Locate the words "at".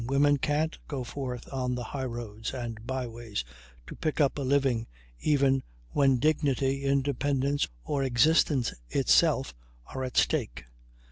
10.03-10.17